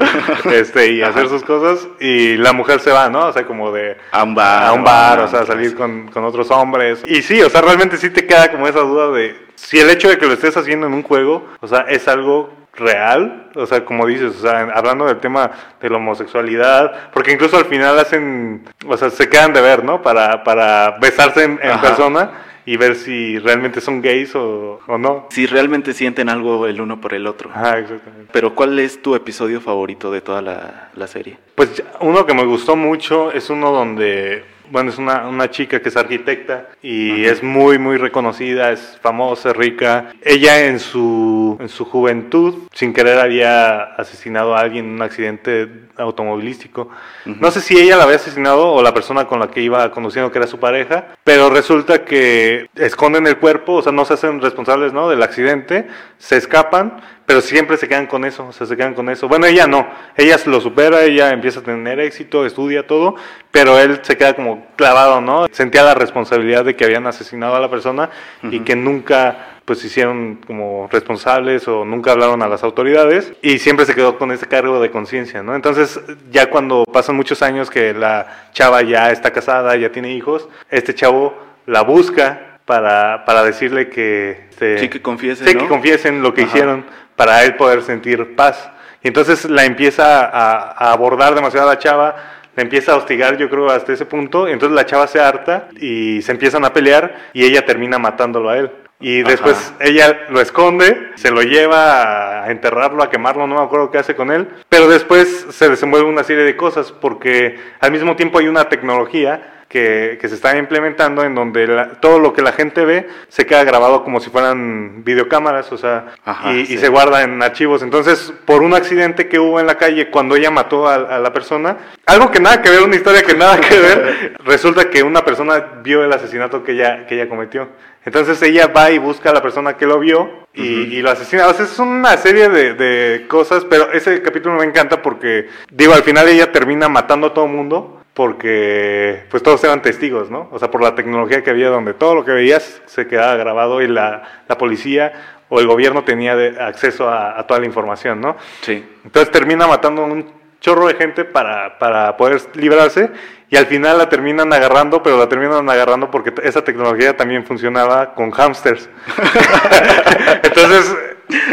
[0.46, 1.86] este, y hacer sus cosas.
[2.00, 3.28] Y la mujer se va, ¿no?
[3.28, 3.98] O sea, como de...
[4.14, 4.64] A un bar.
[4.64, 7.04] A un bar, o sea, salir con, con otros hombres.
[7.06, 10.08] Y sí, o sea, realmente sí te queda como esa duda de si el hecho
[10.08, 13.86] de que lo estés haciendo en un juego, o sea, es algo real, o sea,
[13.86, 18.64] como dices, o sea, hablando del tema de la homosexualidad, porque incluso al final hacen,
[18.88, 20.02] o sea, se quedan de ver, ¿no?
[20.02, 22.32] Para, para besarse en, persona
[22.66, 25.28] y ver si realmente son gays o, o, no.
[25.30, 27.52] Si realmente sienten algo el uno por el otro.
[27.54, 28.30] Ah, exactamente.
[28.32, 31.38] Pero ¿cuál es tu episodio favorito de toda la, la serie?
[31.56, 35.90] Pues uno que me gustó mucho es uno donde bueno, es una, una chica que
[35.90, 40.14] es arquitecta y es muy, muy reconocida, es famosa, rica.
[40.24, 45.70] Ella en su, en su juventud, sin querer, había asesinado a alguien en un accidente
[45.98, 46.90] automovilístico.
[47.26, 50.32] No sé si ella la había asesinado o la persona con la que iba conduciendo,
[50.32, 54.42] que era su pareja, pero resulta que esconden el cuerpo, o sea, no se hacen
[54.42, 55.10] responsables ¿no?
[55.10, 59.10] del accidente, se escapan pero siempre se quedan con eso, o sea, se quedan con
[59.10, 59.28] eso.
[59.28, 63.16] Bueno, ella no, ella lo supera, ella empieza a tener éxito, estudia todo,
[63.52, 65.46] pero él se queda como clavado, ¿no?
[65.52, 68.10] Sentía la responsabilidad de que habían asesinado a la persona
[68.44, 73.60] y que nunca pues se hicieron como responsables o nunca hablaron a las autoridades y
[73.60, 75.56] siempre se quedó con ese cargo de conciencia, ¿no?
[75.56, 80.50] Entonces, ya cuando pasan muchos años que la chava ya está casada, ya tiene hijos,
[80.70, 81.34] este chavo
[81.66, 84.48] la busca para, para decirle que...
[84.50, 88.70] Este, sí, que confiesen, que confiesen lo que hicieron para él poder sentir paz.
[89.04, 92.16] Y entonces la empieza a, abordar demasiado a la chava,
[92.56, 94.48] la empieza a hostigar, yo creo, hasta ese punto.
[94.48, 98.50] Y entonces la chava se harta y se empiezan a pelear y ella termina matándolo
[98.50, 98.72] a él.
[99.00, 103.92] Y después ella lo esconde, se lo lleva a enterrarlo, a quemarlo, no me acuerdo
[103.92, 104.48] qué hace con él.
[104.70, 109.63] Pero después se desenvuelve una serie de cosas porque al mismo tiempo hay una tecnología
[109.74, 113.48] que, que se está implementando en donde la- todo lo que la gente ve se
[113.48, 117.82] queda grabado como si fueran videocámaras, o sea, Ajá, y, se guarda en archivos.
[117.82, 121.34] Entonces, por un accidente que hubo en la calle cuando ella mató a, a la
[121.34, 125.26] persona, algo que nada que ver, una historia que nada que ver, resulta que una
[125.26, 127.68] persona vio el asesinato que ella, que ella cometió.
[128.06, 130.64] Entonces ella va y busca a la persona que lo vio y,
[130.98, 131.48] y lo asesina.
[131.48, 135.94] O sea, es una serie de, de cosas, pero ese capítulo me encanta porque, digo,
[135.96, 140.48] al final ella termina matando a todo el mundo porque pues todos eran testigos, ¿no?
[140.52, 143.82] O sea, por la tecnología que había donde todo lo que veías se quedaba grabado
[143.82, 145.14] y la, la policía
[145.50, 148.36] o el gobierno tenía de- acceso a, a toda la información, ¿no?
[148.62, 148.86] Sí.
[149.04, 153.10] Entonces termina matando a un chorro de gente para, para poder librarse
[153.50, 158.14] y al final la terminan agarrando, pero la terminan agarrando porque esa tecnología también funcionaba
[158.14, 158.90] con hamsters.
[160.44, 160.96] Entonces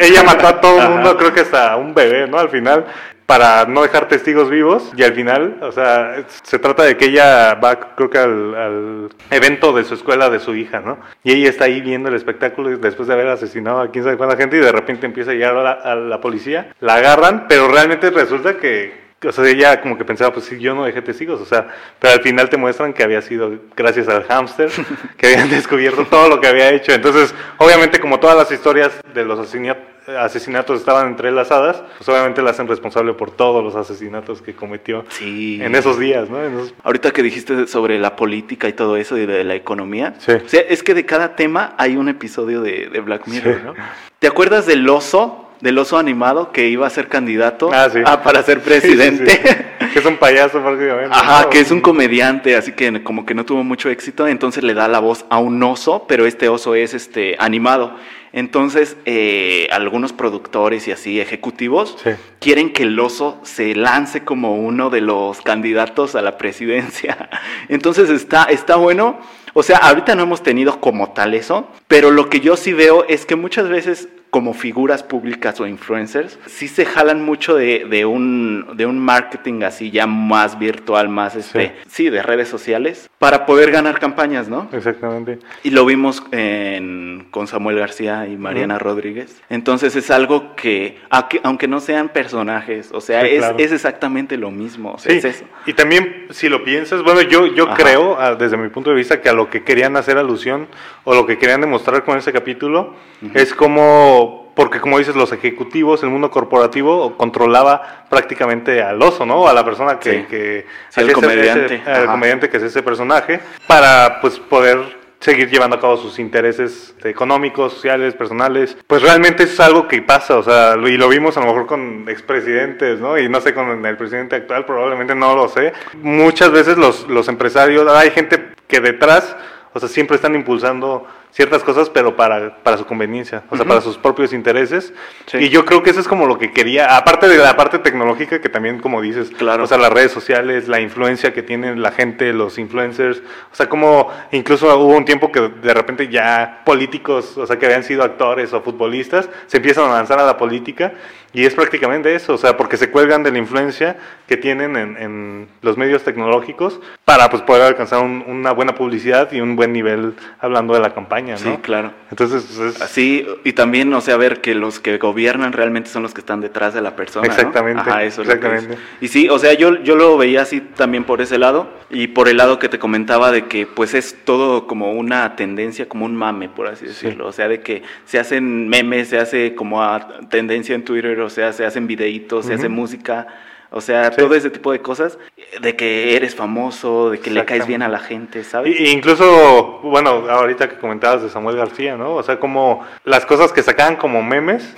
[0.01, 2.39] ella mató a todo el mundo, creo que hasta un bebé, ¿no?
[2.39, 2.87] Al final,
[3.27, 7.55] para no dejar testigos vivos y al final, o sea, se trata de que ella
[7.55, 10.99] va, creo que al, al evento de su escuela de su hija, ¿no?
[11.23, 14.17] Y ella está ahí viendo el espectáculo y después de haber asesinado a quién sabe
[14.17, 17.47] cuánta gente y de repente empieza a llegar a la, a la policía, la agarran,
[17.49, 21.03] pero realmente resulta que o sea, ella como que pensaba, pues sí, yo no dejé
[21.03, 24.71] testigos, o sea, pero al final te muestran que había sido gracias al hámster,
[25.19, 26.93] que habían descubierto todo lo que había hecho.
[26.93, 29.77] Entonces, obviamente, como todas las historias de los asesina-
[30.19, 35.61] asesinatos estaban entrelazadas, pues obviamente la hacen responsable por todos los asesinatos que cometió Sí.
[35.63, 36.43] en esos días, ¿no?
[36.43, 40.15] En esos- Ahorita que dijiste sobre la política y todo eso y de la economía,
[40.19, 40.33] Sí.
[40.33, 43.61] o sea, es que de cada tema hay un episodio de, de Black Mirror, Sí.
[43.67, 43.75] ¿no?
[44.19, 47.99] ¿Te acuerdas del oso, del oso animado que iba a ser candidato Ah, sí.
[48.05, 49.31] a- para ser sí, presidente?
[49.31, 49.87] sí.
[49.93, 51.11] Que es un payaso prácticamente.
[51.15, 51.51] Ajá, ¿no?
[51.51, 54.87] que es un comediante, así que como que no tuvo mucho éxito, entonces le da
[54.89, 57.97] la voz a un oso, pero este oso es este animado.
[58.33, 62.11] Entonces, eh, algunos productores y así ejecutivos Sí.
[62.39, 67.29] quieren que el oso se lance como uno de los candidatos a la presidencia.
[67.69, 69.19] Entonces está, está bueno.
[69.53, 73.05] O sea, ahorita no hemos tenido como tal eso, pero lo que yo sí veo
[73.09, 78.05] es que muchas veces como figuras públicas o influencers, sí se jalan mucho de, de
[78.07, 82.09] un, de un marketing así ya más virtual, más este, sí.
[82.11, 84.69] de redes sociales, para poder ganar campañas, ¿no?
[84.73, 85.39] Exactamente.
[85.65, 89.43] Y lo vimos en- con Samuel García y Mariana Rodríguez.
[89.51, 90.99] Entonces es algo que,
[91.43, 93.57] aunque, no sean personajes, o sea, Sí, es, claro.
[93.59, 94.93] es exactamente lo mismo.
[94.95, 95.45] o sea, Sí, es eso.
[95.67, 97.77] y también si lo piensas, bueno, yo, yo Ajá.
[97.77, 100.69] creo, ah, desde mi punto de vista, que a lo que querían hacer alusión
[101.11, 102.95] o lo que querían demostrar con ese capítulo
[103.35, 109.49] es como, porque como dices, los ejecutivos, el mundo corporativo controlaba prácticamente al oso, ¿no?
[109.49, 110.13] A la persona que...
[110.13, 110.27] Sí.
[110.31, 111.75] que Sí, el comediante.
[111.77, 112.13] ese- al Ajá.
[112.13, 117.75] comediante que es ese personaje, para pues poder seguir llevando a cabo sus intereses económicos,
[117.75, 118.77] sociales, personales.
[118.87, 122.07] Pues realmente es algo que pasa, o sea, y lo vimos a lo mejor con
[122.09, 123.19] expresidentes, ¿no?
[123.19, 125.73] Y no sé, con el presidente actual probablemente no lo sé.
[126.01, 129.37] Muchas veces los, los empresarios, hay gente que detrás,
[129.73, 133.81] o sea, siempre están impulsando ciertas cosas, pero para, para su conveniencia, o sea, para
[133.81, 134.93] sus propios intereses.
[135.27, 135.39] Sí.
[135.39, 138.41] Y yo creo que eso es como lo que quería, aparte de la parte tecnológica,
[138.41, 139.63] que también, como dices, Claro.
[139.63, 143.19] o sea, las redes sociales, la influencia que tienen la gente, los influencers,
[143.53, 147.67] o sea, como incluso hubo un tiempo que de repente ya políticos, o sea, que
[147.67, 150.95] habían sido actores o futbolistas, se empiezan a lanzar a la política
[151.33, 154.97] y es prácticamente eso, o sea, porque se cuelgan de la influencia que tienen en,
[154.97, 159.73] en los medios tecnológicos para pues poder alcanzar un- una buena publicidad y un buen
[159.73, 161.39] nivel hablando de la campaña, ¿no?
[161.39, 161.93] Sí, claro.
[162.11, 166.15] Entonces, es- Así, y también, o sea, ver que los que gobiernan realmente son los
[166.15, 167.27] que están detrás de la persona.
[167.27, 167.33] ¿no?
[167.33, 168.77] Exactamente, Ajá, eso es lo que exactamente.
[168.77, 168.89] dice.
[169.01, 172.29] Y sí, o sea, yo, yo lo veía así también por ese lado, y por
[172.29, 176.15] el lado que te comentaba de que pues es todo como una tendencia, como un
[176.15, 177.27] mame, por así decirlo.
[177.27, 181.31] O sea, de que se hacen memes, se hace como a tendencia en Twitter, o
[181.31, 183.27] sea, se hacen videitos, se hace música.
[183.73, 184.17] O sea, Sí.
[184.17, 185.17] todo ese tipo de cosas,
[185.61, 188.75] de que eres famoso, de que le caes bien a la gente, ¿sabes?
[188.81, 192.15] Y- y incluso, bueno, ahorita que comentabas de Samuel García, ¿no?
[192.15, 194.75] O sea, como las cosas que sacaban como memes.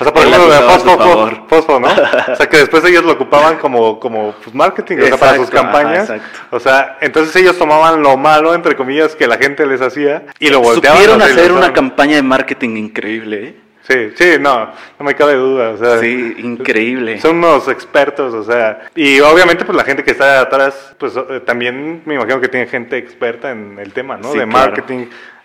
[0.00, 0.58] O sea, por ejemplo, de.
[0.60, 1.88] Fosfo, Fosfo, ¿no?
[2.32, 5.48] O sea, que después ellos lo ocupaban como, como pues, marketing, o sea, para sus
[5.48, 6.12] ajá, campañas.
[6.52, 10.50] O sea, entonces ellos tomaban lo malo, entre comillas, que la gente les hacía y
[10.50, 10.98] lo volteaban.
[11.00, 13.65] Supieron hacer una campaña de marketing increíble, ¿eh?
[13.88, 15.70] Sí, sí, no, no me cabe duda.
[15.70, 17.20] O sea, Sí, increíble.
[17.20, 21.40] Son unos expertos, o sea, y obviamente pues la gente que está atrás, pues eh,
[21.44, 24.32] también me imagino que tiene gente experta en el tema, ¿no?
[24.32, 24.74] Sí, de claro.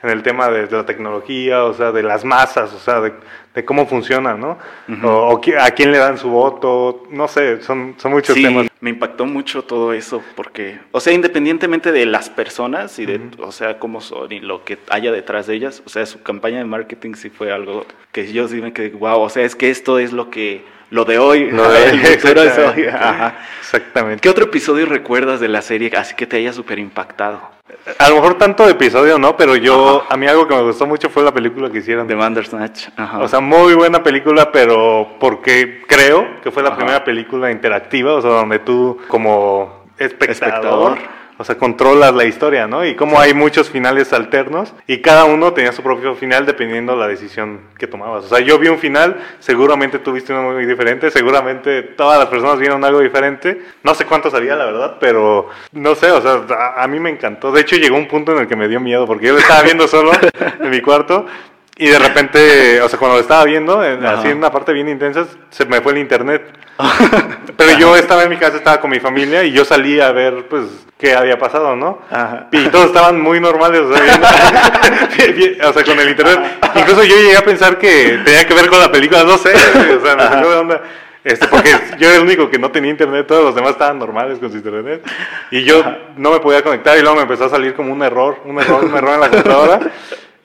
[0.03, 3.13] En el tema de, de la tecnología, o sea, de las masas, o sea, de,
[3.53, 4.57] de cómo funciona, ¿no?
[5.03, 8.67] o, a quién le dan su voto, no sé, son, son muchos Sí, temas.
[8.79, 13.51] me impactó mucho todo eso porque, o sea, independientemente de las personas y de, o
[13.51, 16.65] sea, cómo son y lo que haya detrás de ellas, o sea, su campaña de
[16.65, 19.99] marketing sí fue algo que yo sí me quedé, wow, o sea, es que esto
[19.99, 21.49] es lo que lo de hoy.
[21.51, 22.85] Lo de- el futuro es hoy.
[22.85, 23.35] Ajá.
[23.59, 24.21] Exactamente.
[24.21, 27.41] ¿Qué otro episodio recuerdas de la serie así que te haya súper impactado?
[27.97, 30.13] A lo mejor tanto de episodio no, pero yo, Ajá.
[30.13, 32.05] a mí algo que me gustó mucho fue la película que hicieron.
[32.05, 32.89] De Bandersnatch.
[32.97, 33.19] Ajá.
[33.19, 36.77] O sea, muy buena película, pero porque creo que fue la Ajá.
[36.77, 40.97] primera película interactiva, o sea, donde tú como espectador, Espectador.
[41.41, 42.85] O sea, controlas la historia, ¿no?
[42.85, 47.07] Y como hay muchos finales alternos y cada uno tenía su propio final dependiendo la
[47.07, 48.25] decisión que tomabas.
[48.25, 52.27] O sea, yo vi un final, seguramente tú viste uno muy diferente, seguramente todas las
[52.27, 53.59] personas vieron algo diferente.
[53.81, 57.09] No sé cuántos había, la verdad, pero no sé, o sea, a, a mí me
[57.09, 57.51] encantó.
[57.51, 59.63] De hecho, llegó un punto en el que me dio miedo porque yo lo estaba
[59.63, 60.11] viendo solo
[60.59, 61.25] en mi cuarto
[61.81, 64.87] y de repente, o sea, cuando lo estaba viendo, en- así en una parte bien
[64.87, 66.43] intensa, se me fue el internet.
[67.57, 70.47] Pero yo estaba en mi casa, estaba con mi familia y yo salí a ver,
[70.47, 70.65] pues,
[70.99, 71.97] qué había pasado, ¿no?
[72.11, 72.49] Ajá.
[72.51, 74.03] Y todos estaban muy normales, o sea,
[75.69, 76.39] o con el internet.
[76.75, 80.05] Incluso yo llegué a pensar que tenía que ver con la película, no sé, o
[80.05, 80.81] sea, me sacó de onda.
[81.23, 84.39] Este, porque yo era el único que no tenía internet, todos los demás estaban normales
[84.39, 85.03] con su internet.
[85.51, 85.83] Y yo
[86.17, 88.83] no me podía conectar y luego me empezó a salir como un error, un error,
[88.85, 89.79] un error en la computadora.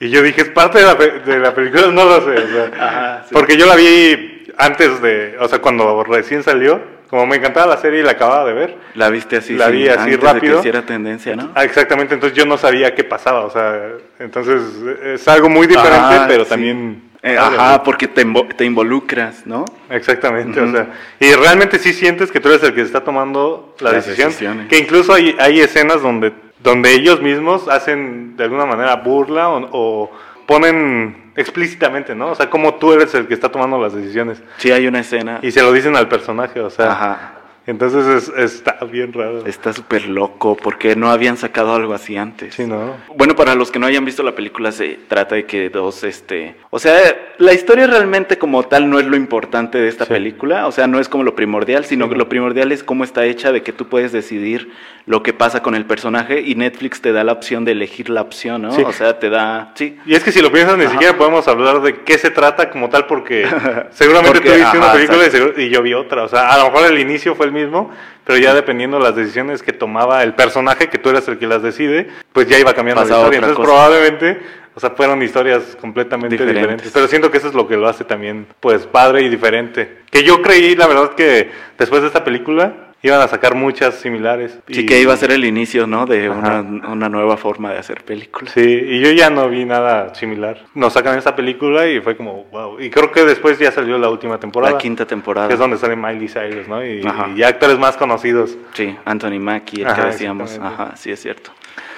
[0.00, 2.34] Y yo dije, es parte de la, de la película, no lo sé.
[2.42, 3.30] o sea, Ajá, sí.
[3.34, 7.76] Porque yo la vi antes de, o sea, cuando recién salió, como me encantaba la
[7.80, 8.76] serie y la acababa de ver.
[8.94, 10.56] La viste así, La sí, vi así antes rápido.
[10.56, 11.50] de que hiciera tendencia, ¿no?
[11.54, 13.80] Ah, exactamente, entonces yo no sabía qué pasaba, o sea,
[14.18, 14.60] entonces
[15.04, 16.50] es algo muy diferente, Ajá, pero sí.
[16.50, 17.02] también...
[17.22, 18.24] Eh, ajá, porque te,
[18.56, 19.64] te involucras, ¿no?
[19.90, 23.92] Exactamente, o sea, y realmente sí sientes que tú eres el que está tomando la
[23.92, 24.68] Las decisión, decisiones.
[24.68, 26.32] que incluso hay, hay escenas donde,
[26.66, 30.10] donde ellos mismos hacen de alguna manera burla o, o
[30.46, 32.30] ponen explícitamente, ¿no?
[32.30, 35.38] O sea, como tú eres el que está tomando las decisiones Sí, hay una escena.
[35.42, 37.32] y se lo dicen al personaje, o sea, Ajá.
[37.66, 39.46] Entonces es- está bien raro.
[39.46, 42.54] Está súper loco porque no habían sacado algo así antes.
[42.54, 42.96] Sí, ¿no?
[43.16, 46.54] Bueno, para los que no hayan visto la película, se trata de que dos, este...
[46.70, 46.94] O sea,
[47.38, 50.10] la historia realmente como tal no es lo importante de esta Sí.
[50.12, 53.04] película, o sea, no es como lo primordial, sino Sí, que lo primordial es cómo
[53.04, 54.70] está hecha, de que tú puedes decidir
[55.06, 58.22] lo que pasa con el personaje y Netflix te da la opción de elegir la
[58.22, 58.72] opción, ¿no?
[58.72, 58.82] Sí.
[58.82, 59.72] O sea, te da...
[59.76, 59.96] Sí.
[60.06, 60.92] Y es que si lo piensas, ni Ajá.
[60.92, 63.46] siquiera podemos hablar de qué se trata como tal, porque
[63.90, 66.24] seguramente Porque, tú viste una película y, seguro- y yo vi otra.
[66.24, 67.90] O sea, a lo mejor el inicio fue el mismo,
[68.24, 71.46] pero ya dependiendo de las decisiones que tomaba el personaje, que tú eras el que
[71.46, 73.38] las decide, pues ya iba cambiando Pasaba la historia.
[73.38, 73.68] Entonces, cosa.
[73.68, 74.40] probablemente,
[74.74, 76.62] o sea, fueron historias completamente Diferentes.
[76.62, 76.92] diferentes.
[76.92, 80.02] Pero siento que eso es lo que lo hace también, pues, padre y diferente.
[80.10, 84.58] Que yo creí, la verdad, que después de esta película iban a sacar muchas similares.
[84.68, 86.06] Sí Y- que iba a ser el inicio, ¿no?
[86.06, 88.52] De una, una nueva forma de hacer películas.
[88.54, 90.64] Sí, y yo ya no vi nada similar.
[90.74, 92.80] Nos sacan esta película y fue como, wow.
[92.80, 94.72] Y creo que después ya salió la última temporada.
[94.72, 95.48] La quinta temporada.
[95.48, 96.84] Que es donde sale Miley Cyrus, ¿no?
[96.84, 97.02] Y,
[97.36, 98.56] y actores más conocidos.
[98.72, 100.50] Sí, Anthony Mackie, el que Ajá, decíamos.
[100.50, 100.82] exactamente.
[100.82, 101.50] Ajá, sí es cierto.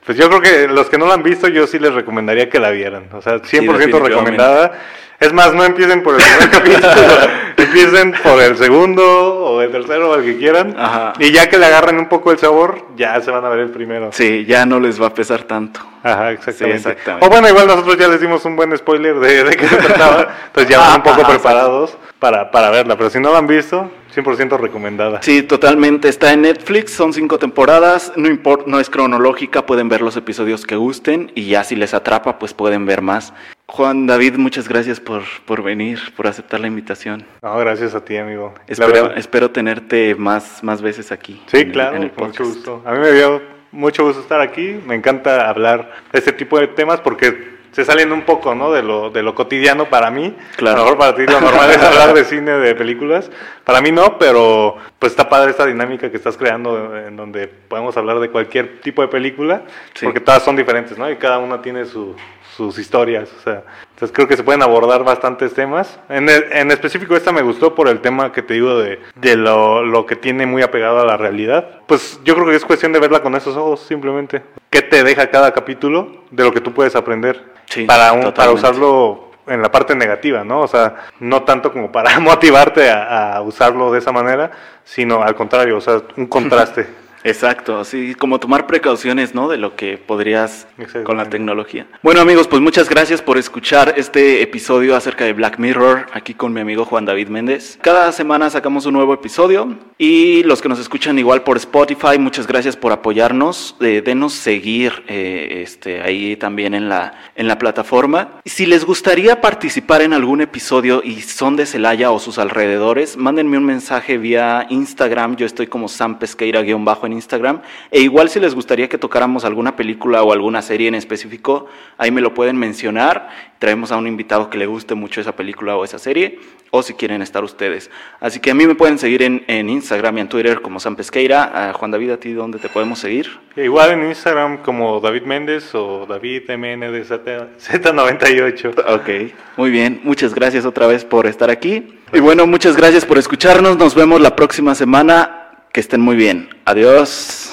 [0.05, 2.59] Pues yo creo que los que no la han visto, yo sí les recomendaría que
[2.59, 3.09] la vieran.
[3.13, 4.09] O sea, 100% definitivamente.
[4.09, 4.73] recomendada.
[5.21, 7.29] Es más, no empiecen por el primer capítulo,
[7.69, 10.75] empiecen por el segundo o el tercero o el que quieran.
[10.79, 11.13] Ajá.
[11.19, 13.71] Y ya que le agarren un poco el sabor, ya se van a ver el
[13.71, 14.11] primero.
[14.13, 15.81] Sí, ya no les va a pesar tanto.
[16.03, 16.81] Ajá, exactamente.
[16.81, 17.27] Sí, exactamente.
[17.27, 20.29] O bueno, igual nosotros ya les dimos un buen spoiler de, de qué se trataba,
[20.47, 23.47] entonces ya van un poco Ajá, preparados para, para verla, pero si no la han
[23.47, 25.23] visto, 100% recomendada.
[25.23, 26.09] Sí, totalmente.
[26.09, 30.65] Está en Netflix, son cinco temporadas, no importa, no es cronológica, pueden ver los episodios
[30.67, 33.33] que gusten y ya si les atrapa, pues pueden ver más.
[33.67, 37.25] Juan David, muchas gracias por, por venir, por aceptar la invitación.
[37.43, 38.55] No, gracias a ti, amigo.
[38.67, 41.43] Espero, tenerte más, más veces aquí.
[41.47, 42.83] Sí, en el- claro, en el con mucho gusto.
[42.87, 46.69] A mí me dio mucho gusto estar aquí, me encanta hablar de este tipo de
[46.69, 48.73] temas porque se salen un poco, ¿no?
[48.73, 50.35] De lo, de lo cotidiano para mí.
[50.57, 50.77] Claro.
[50.77, 53.31] A lo mejor para ti lo normal es hablar de cine, de películas.
[53.65, 57.97] Para mí no, pero pues está padre esta dinámica que estás creando en donde podemos
[57.97, 59.63] hablar de cualquier tipo de película,
[59.95, 60.05] Sí.
[60.07, 61.09] porque todas son diferentes, ¿no?
[61.11, 62.17] Y cada una tiene su-
[62.59, 65.99] sus historias, o sea, entonces creo que se pueden abordar bastantes temas.
[66.09, 69.37] En, el- en específico esta me gustó por el tema que te digo de, de
[69.37, 71.81] lo, lo que tiene muy apegado a la realidad.
[71.87, 74.43] Pues yo creo que es cuestión de verla con esos ojos, simplemente.
[74.71, 77.43] ¿Qué te deja cada capítulo de lo que tú puedes aprender?
[77.67, 80.61] Sí, para, un- para usarlo en la parte negativa, ¿no?
[80.63, 84.51] O sea, no tanto como para motivarte a, a usarlo de esa manera,
[84.85, 86.87] sino al contrario, o sea, un contraste.
[87.25, 89.49] Exacto, así como tomar precauciones, ¿no?
[89.49, 90.67] De lo que podrías
[91.05, 91.87] con la tecnología.
[92.03, 96.53] Bueno, amigos, pues muchas gracias por escuchar este episodio acerca de Black Mirror aquí con
[96.53, 97.79] mi amigo Juan David Méndez.
[97.83, 102.47] Cada semana sacamos un nuevo episodio y los que nos escuchan igual por Spotify, muchas
[102.47, 103.77] gracias por apoyarnos.
[103.81, 108.41] Eh, denos seguir eh, este, ahí también en la, en la plataforma.
[108.45, 113.59] Si les gustaría participar en algún episodio y son de Celaya o sus alrededores, mándenme
[113.59, 115.37] un mensaje vía Instagram.
[115.37, 117.63] Yo estoy como Sam Pesqueira-bajo en Instagram.
[117.91, 121.67] E igual si les gustaría que tocáramos alguna película o alguna serie en específico,
[121.97, 123.31] ahí me lo pueden mencionar.
[123.59, 126.39] Traemos a un invitado que le guste mucho esa película o esa serie,
[126.71, 127.91] o si quieren estar ustedes.
[128.21, 130.95] Así que a mí me pueden seguir en, en Instagram y en Twitter como San
[130.95, 131.73] Pesqueira.
[131.75, 133.29] Juan David, ¿a ti dónde te podemos seguir?
[133.57, 138.85] Igual en Instagram como David Méndez o David MNDZ98.
[138.87, 139.09] Ok,
[139.57, 140.01] muy bien.
[140.05, 141.95] Muchas gracias otra vez por estar aquí.
[142.13, 143.77] Y bueno, muchas gracias por escucharnos.
[143.77, 145.48] Nos vemos la próxima semana.
[145.73, 146.49] Que estén muy bien.
[146.65, 147.49] Adiós.